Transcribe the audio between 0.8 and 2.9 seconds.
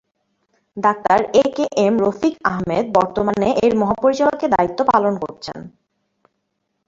doctor A K M Rafiq Ahmed